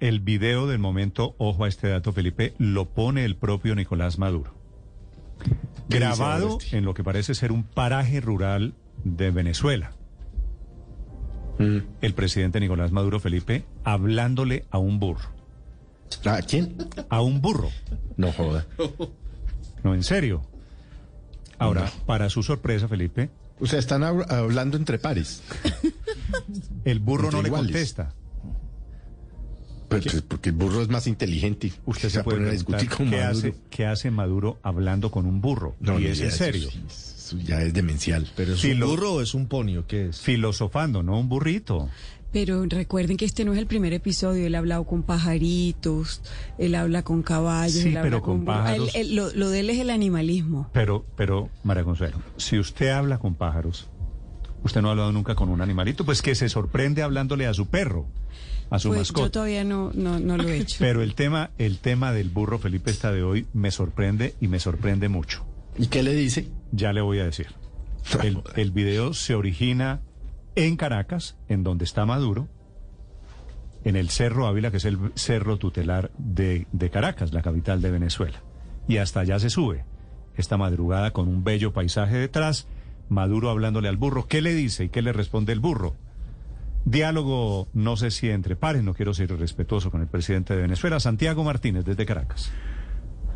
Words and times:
El 0.00 0.20
video 0.20 0.66
del 0.66 0.78
momento, 0.78 1.34
ojo 1.38 1.64
a 1.64 1.68
este 1.68 1.88
dato, 1.88 2.12
Felipe, 2.12 2.54
lo 2.58 2.86
pone 2.86 3.24
el 3.24 3.36
propio 3.36 3.74
Nicolás 3.74 4.18
Maduro. 4.18 4.54
¿Qué 5.38 5.96
dice 5.96 5.98
Grabado 6.00 6.58
en 6.72 6.84
lo 6.84 6.94
que 6.94 7.04
parece 7.04 7.34
ser 7.34 7.52
un 7.52 7.62
paraje 7.62 8.20
rural 8.20 8.74
de 9.04 9.30
Venezuela. 9.30 9.92
El 11.58 12.14
presidente 12.14 12.60
Nicolás 12.60 12.92
Maduro, 12.92 13.18
Felipe, 13.20 13.64
hablándole 13.84 14.66
a 14.70 14.78
un 14.78 14.98
burro. 15.00 15.30
¿A 16.26 16.42
quién? 16.42 16.76
A 17.08 17.22
un 17.22 17.40
burro. 17.40 17.70
No 18.16 18.30
joda. 18.32 18.66
No, 19.82 19.94
en 19.94 20.02
serio. 20.02 20.42
Ahora, 21.58 21.90
para 22.04 22.28
su 22.28 22.42
sorpresa, 22.42 22.88
Felipe, 22.88 23.30
O 23.58 23.66
sea, 23.66 23.78
están 23.78 24.02
hab- 24.02 24.30
hablando 24.30 24.76
entre 24.76 24.98
pares. 24.98 25.42
el 26.84 26.98
burro 27.00 27.24
Entre 27.28 27.38
no 27.38 27.42
le 27.42 27.50
contesta. 27.50 28.12
Pero, 29.88 30.02
pues, 30.10 30.22
porque 30.22 30.48
el 30.50 30.56
burro 30.56 30.82
es 30.82 30.88
más 30.88 31.06
inteligente. 31.06 31.72
Usted 31.84 32.08
se 32.08 32.22
puede 32.24 32.50
discutir 32.50 32.88
con 32.88 33.08
qué 33.10 33.16
Maduro. 33.20 33.30
hace, 33.38 33.54
qué 33.70 33.86
hace 33.86 34.10
Maduro 34.10 34.58
hablando 34.62 35.10
con 35.10 35.26
un 35.26 35.40
burro. 35.40 35.74
No, 35.80 35.98
y 35.98 36.06
es 36.06 36.20
en 36.20 36.32
serio. 36.32 36.68
Eso 36.88 37.38
ya 37.38 37.60
es 37.62 37.72
demencial. 37.74 38.26
¿Pero 38.36 38.54
es 38.54 38.60
Filo- 38.60 38.86
un 38.86 38.92
burro 38.96 39.12
o 39.14 39.20
es 39.20 39.34
un 39.34 39.46
ponio? 39.46 39.86
¿Qué 39.86 40.06
es? 40.08 40.20
Filosofando, 40.20 41.02
no 41.02 41.18
un 41.18 41.28
burrito. 41.28 41.88
Pero 42.32 42.64
recuerden 42.66 43.16
que 43.16 43.24
este 43.24 43.44
no 43.44 43.52
es 43.52 43.58
el 43.58 43.66
primer 43.66 43.92
episodio. 43.92 44.46
Él 44.46 44.54
ha 44.56 44.58
hablado 44.58 44.84
con 44.84 45.02
pajaritos, 45.04 46.20
él 46.58 46.74
habla 46.74 47.02
con 47.02 47.22
caballos. 47.22 47.72
Sí, 47.82 47.88
él 47.88 47.96
habla 47.96 48.02
pero 48.02 48.22
con 48.22 48.44
pájaros. 48.44 48.94
Él- 48.94 49.08
él- 49.10 49.16
lo, 49.16 49.32
lo 49.32 49.48
de 49.50 49.60
él 49.60 49.70
es 49.70 49.78
el 49.80 49.90
animalismo. 49.90 50.68
Pero, 50.72 51.04
pero, 51.16 51.48
María 51.64 51.84
Consuelo, 51.84 52.18
si 52.36 52.58
usted 52.58 52.88
habla 52.90 53.18
con 53.18 53.34
pájaros, 53.36 53.88
usted 54.64 54.82
no 54.82 54.88
ha 54.88 54.90
hablado 54.92 55.12
nunca 55.12 55.34
con 55.34 55.48
un 55.48 55.60
animalito, 55.60 56.04
pues 56.04 56.22
que 56.22 56.34
se 56.34 56.48
sorprende 56.48 57.02
hablándole 57.02 57.46
a 57.46 57.54
su 57.54 57.66
perro, 57.68 58.06
a 58.70 58.78
su 58.78 58.88
Pues 58.88 59.12
yo 59.12 59.30
todavía 59.30 59.64
no, 59.64 59.90
no, 59.94 60.18
no 60.18 60.36
lo 60.36 60.48
he 60.48 60.56
hecho. 60.60 60.76
Pero 60.78 61.02
el 61.02 61.14
tema, 61.14 61.50
el 61.58 61.78
tema 61.78 62.12
del 62.12 62.30
burro 62.30 62.58
Felipe 62.58 62.90
esta 62.90 63.12
de 63.12 63.22
hoy 63.22 63.46
me 63.52 63.70
sorprende 63.70 64.34
y 64.40 64.48
me 64.48 64.60
sorprende 64.60 65.08
mucho. 65.08 65.46
¿Y 65.78 65.88
qué 65.88 66.02
le 66.02 66.14
dice? 66.14 66.48
Ya 66.72 66.92
le 66.92 67.00
voy 67.00 67.18
a 67.20 67.24
decir. 67.24 67.48
El, 68.22 68.42
el 68.54 68.70
video 68.70 69.14
se 69.14 69.34
origina 69.34 70.00
en 70.54 70.76
Caracas, 70.76 71.36
en 71.48 71.62
donde 71.62 71.84
está 71.84 72.06
Maduro, 72.06 72.48
en 73.84 73.94
el 73.94 74.10
Cerro 74.10 74.46
Ávila, 74.46 74.70
que 74.72 74.78
es 74.78 74.84
el 74.84 74.98
cerro 75.14 75.58
tutelar 75.58 76.10
de, 76.18 76.66
de 76.72 76.90
Caracas, 76.90 77.32
la 77.32 77.42
capital 77.42 77.80
de 77.82 77.90
Venezuela. 77.92 78.42
Y 78.88 78.96
hasta 78.96 79.20
allá 79.20 79.38
se 79.38 79.50
sube. 79.50 79.84
Esta 80.36 80.56
madrugada 80.56 81.12
con 81.12 81.28
un 81.28 81.44
bello 81.44 81.72
paisaje 81.72 82.16
detrás, 82.16 82.66
Maduro 83.08 83.48
hablándole 83.48 83.88
al 83.88 83.96
burro. 83.96 84.26
¿Qué 84.26 84.42
le 84.42 84.54
dice 84.54 84.84
y 84.84 84.88
qué 84.88 85.02
le 85.02 85.12
responde 85.12 85.52
el 85.52 85.60
burro? 85.60 85.94
Diálogo, 86.86 87.66
no 87.74 87.96
sé 87.96 88.12
si 88.12 88.30
entre 88.30 88.54
pares, 88.54 88.84
no 88.84 88.94
quiero 88.94 89.12
ser 89.12 89.32
irrespetuoso 89.32 89.90
con 89.90 90.02
el 90.02 90.06
presidente 90.06 90.54
de 90.54 90.62
Venezuela, 90.62 91.00
Santiago 91.00 91.42
Martínez, 91.42 91.84
desde 91.84 92.06
Caracas. 92.06 92.52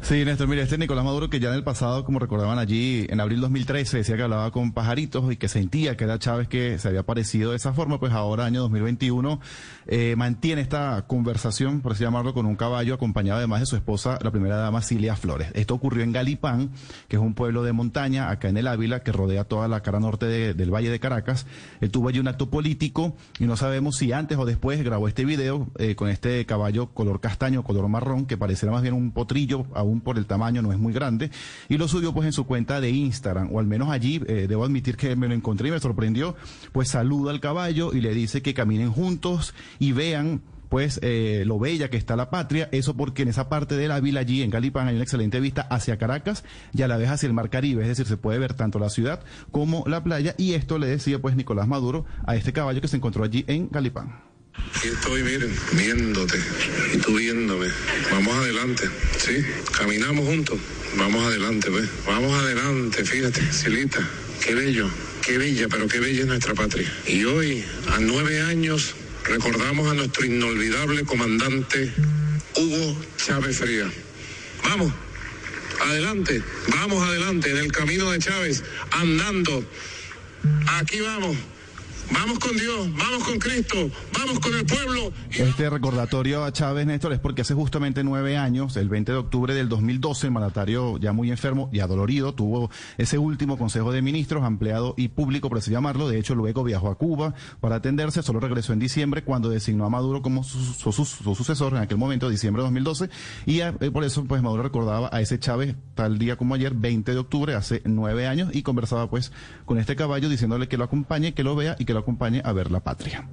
Sí, 0.03 0.25
Néstor, 0.25 0.49
mire, 0.49 0.63
este 0.63 0.77
Nicolás 0.79 1.05
Maduro 1.05 1.31
que 1.31 1.39
ya 1.39 1.51
en 1.51 1.55
el 1.55 1.63
pasado, 1.63 2.05
como 2.05 2.19
recordaban 2.19 2.59
allí, 2.59 3.07
en 3.11 3.21
abril 3.21 3.41
2013 3.43 3.99
decía 3.99 4.17
que 4.17 4.23
hablaba 4.23 4.51
con 4.51 4.73
pajaritos 4.73 5.31
y 5.31 5.37
que 5.37 5.47
sentía 5.47 5.97
que 5.97 6.03
era 6.05 6.19
Chávez 6.19 6.49
que 6.49 6.79
se 6.81 6.89
había 6.89 7.05
parecido 7.05 7.51
de 7.51 7.59
esa 7.59 7.75
forma, 7.75 8.01
pues 8.01 8.13
ahora, 8.13 8.47
año 8.47 8.61
2021, 8.63 9.39
eh, 9.87 10.15
mantiene 10.17 10.63
esta 10.63 11.05
conversación, 11.07 11.81
por 11.81 11.93
así 11.93 12.03
llamarlo, 12.03 12.35
con 12.35 12.47
un 12.47 12.57
caballo 12.57 12.95
acompañado 12.95 13.39
además 13.39 13.61
de 13.61 13.67
su 13.67 13.77
esposa, 13.77 14.19
la 14.23 14.33
primera 14.33 14.57
dama 14.57 14.81
Cilia 14.83 15.15
Flores. 15.15 15.49
Esto 15.55 15.75
ocurrió 15.75 16.03
en 16.03 16.11
Galipán, 16.13 16.71
que 17.07 17.15
es 17.17 17.23
un 17.23 17.35
pueblo 17.35 17.63
de 17.63 17.73
montaña 17.73 18.31
acá 18.31 18.49
en 18.49 18.57
el 18.57 18.67
Ávila 18.67 19.05
que 19.05 19.13
rodea 19.13 19.45
toda 19.45 19.69
la 19.69 19.81
cara 19.83 20.01
norte 20.01 20.27
de- 20.27 20.55
del 20.55 20.75
Valle 20.75 20.91
de 20.91 20.99
Caracas. 20.99 21.47
Él 21.83 21.91
tuvo 21.91 22.09
allí 22.09 22.19
un 22.19 22.27
acto 22.27 22.51
político 22.51 23.15
y 23.39 23.45
no 23.45 23.57
sabemos 23.57 23.97
si 23.99 24.11
antes 24.13 24.39
o 24.39 24.45
después 24.47 24.83
grabó 24.83 25.07
este 25.07 25.25
video 25.25 25.69
eh, 25.79 25.95
con 25.95 26.09
este 26.09 26.45
caballo 26.47 26.87
color 26.89 27.21
castaño, 27.21 27.63
color 27.63 27.87
marrón, 27.89 28.25
que 28.27 28.37
pareciera 28.39 28.73
más 28.73 28.83
bien 28.83 28.95
un 28.95 29.13
potrillo, 29.13 29.67
por 29.99 30.19
el 30.19 30.27
tamaño 30.27 30.63
no 30.63 30.73
es 30.73 30.79
muy 30.79 30.93
grande, 30.93 31.31
y 31.69 31.77
lo 31.77 31.89
subió 31.89 32.15
pues 32.15 32.27
en 32.27 32.33
su 32.33 32.47
cuenta 32.47 32.81
de 32.81 32.91
Instagram, 32.91 33.53
o 33.53 33.59
al 33.59 33.67
menos 33.67 33.91
allí, 33.91 34.21
eh, 34.29 34.47
debo 34.49 34.65
admitir 34.65 34.97
que 34.97 35.17
me 35.17 35.27
lo 35.27 35.35
encontré 35.35 35.69
y 35.69 35.73
me 35.73 35.81
sorprendió, 35.81 36.37
pues 36.71 36.91
saluda 36.91 37.33
al 37.33 37.41
caballo 37.41 37.93
y 37.93 38.01
le 38.01 38.15
dice 38.15 38.43
que 38.43 38.55
caminen 38.55 38.93
juntos 38.93 39.55
y 39.79 39.93
vean 39.93 40.43
pues 40.71 41.01
eh, 41.03 41.43
lo 41.47 41.59
bella 41.59 41.91
que 41.91 41.97
está 41.97 42.15
la 42.15 42.31
patria, 42.31 42.69
eso 42.71 42.97
porque 42.97 43.23
en 43.23 43.29
esa 43.29 43.49
parte 43.49 43.77
de 43.77 43.89
la 43.89 43.99
vila 43.99 44.21
allí 44.21 44.43
en 44.43 44.51
Galipán 44.51 44.87
hay 44.87 44.95
una 44.95 45.03
excelente 45.03 45.41
vista 45.41 45.63
hacia 45.63 45.99
Caracas 45.99 46.45
y 46.73 46.83
a 46.83 46.89
la 46.89 46.97
vez 46.97 47.11
hacia 47.11 47.27
el 47.27 47.33
mar 47.33 47.51
Caribe, 47.51 47.83
es 47.83 47.89
decir, 47.89 48.07
se 48.07 48.17
puede 48.17 48.39
ver 48.39 48.55
tanto 48.55 48.79
la 48.79 48.89
ciudad 48.89 49.21
como 49.51 49.83
la 49.89 50.05
playa 50.05 50.37
y 50.39 50.55
esto 50.55 50.79
le 50.79 50.87
decía 50.87 51.19
pues 51.19 51.35
Nicolás 51.35 51.67
Maduro 51.67 52.07
a 52.25 52.37
este 52.37 52.53
caballo 52.53 52.81
que 52.81 52.89
se 52.89 52.97
encontró 52.97 53.25
allí 53.25 53.45
en 53.49 53.69
Galipán. 53.69 54.30
Aquí 54.75 54.89
estoy, 54.89 55.23
miren, 55.23 55.55
viéndote 55.73 56.39
y 56.95 56.99
tú 56.99 57.17
viéndome. 57.17 57.69
Vamos 58.11 58.35
adelante, 58.37 58.89
¿sí? 59.19 59.45
Caminamos 59.77 60.27
juntos. 60.27 60.59
Vamos 60.97 61.25
adelante, 61.25 61.71
¿ves? 61.71 61.89
Vamos 62.07 62.33
adelante, 62.33 63.05
fíjate, 63.05 63.53
Silita. 63.53 64.01
Qué 64.45 64.55
bello, 64.55 64.91
qué 65.23 65.39
bella, 65.39 65.69
pero 65.69 65.87
qué 65.87 66.01
bella 66.01 66.21
es 66.21 66.27
nuestra 66.27 66.55
patria. 66.55 66.91
Y 67.07 67.25
hoy, 67.25 67.65
a 67.93 68.01
nueve 68.01 68.41
años, 68.41 68.95
recordamos 69.25 69.91
a 69.91 69.95
nuestro 69.95 70.25
inolvidable 70.25 71.05
comandante 71.05 71.93
Hugo 72.57 73.01
Chávez 73.17 73.59
Frías. 73.59 73.93
Vamos, 74.65 74.93
adelante, 75.81 76.43
vamos 76.69 77.07
adelante 77.07 77.51
en 77.51 77.59
el 77.59 77.71
camino 77.71 78.11
de 78.11 78.19
Chávez, 78.19 78.65
andando. 78.91 79.65
Aquí 80.79 81.01
vamos. 81.01 81.37
Vamos 82.13 82.39
con 82.41 82.57
Dios, 82.57 82.89
vamos 82.97 83.25
con 83.25 83.39
Cristo, 83.39 83.77
vamos 84.19 84.41
con 84.41 84.55
el 84.55 84.67
pueblo. 84.67 85.13
Este 85.31 85.71
recordatorio 85.71 86.45
a 86.45 86.53
Chávez, 86.53 86.85
Néstor, 86.87 87.13
es 87.13 87.21
porque 87.21 87.43
hace 87.43 87.55
justamente 87.55 88.03
nueve 88.03 88.37
años, 88.37 88.77
el 88.77 88.89
20 88.89 89.13
de 89.13 89.19
octubre 89.19 89.55
del 89.55 89.69
2012, 89.69 90.27
el 90.27 90.33
mandatario 90.33 90.99
ya 90.99 91.13
muy 91.13 91.31
enfermo 91.31 91.71
y 91.73 91.81
adolorido 91.81 92.35
tuvo 92.35 92.71
ese 92.99 93.17
último 93.19 93.57
Consejo 93.57 93.93
de 93.93 94.03
Ministros, 94.03 94.43
ampliado 94.43 94.95
y 94.97 95.09
público, 95.09 95.49
por 95.49 95.59
así 95.59 95.71
llamarlo. 95.71 96.09
De 96.09 96.19
hecho, 96.19 96.35
luego 96.35 96.65
viajó 96.65 96.91
a 96.91 96.97
Cuba 96.97 97.35
para 97.61 97.77
atenderse, 97.77 98.23
solo 98.23 98.41
regresó 98.41 98.73
en 98.73 98.81
diciembre 98.81 99.23
cuando 99.23 99.49
designó 99.49 99.85
a 99.87 99.91
Maduro 99.91 100.21
como 100.21 100.43
su, 100.43 100.59
su- 100.59 100.93
su- 100.93 101.05
su 101.05 101.35
sucesor 101.37 101.73
en 101.75 101.79
aquel 101.79 101.97
momento, 101.99 102.29
diciembre 102.29 102.63
de 102.63 102.65
2012. 102.67 103.09
Y 103.47 103.61
eh, 103.61 103.73
por 103.93 104.03
eso, 104.05 104.25
pues 104.25 104.43
Maduro 104.43 104.65
recordaba 104.65 105.11
a 105.13 105.21
ese 105.21 105.39
Chávez 105.39 105.77
tal 105.95 106.19
día 106.19 106.37
como 106.37 106.55
ayer, 106.55 106.75
20 106.75 107.13
de 107.13 107.19
octubre, 107.19 107.55
hace 107.55 107.83
nueve 107.85 108.27
años, 108.27 108.51
y 108.53 108.63
conversaba 108.63 109.09
pues 109.09 109.33
con 109.65 109.79
este 109.79 109.95
caballo 109.97 110.29
diciéndole 110.29 110.67
que 110.69 110.77
lo 110.77 110.85
acompañe, 110.85 111.35
que 111.35 111.45
lo 111.45 111.55
vea 111.55 111.77
y 111.79 111.85
que 111.85 111.95
lo 111.95 112.00
acompañe 112.01 112.43
a 112.45 112.53
ver 112.53 112.71
la 112.71 112.81
patria. 112.81 113.29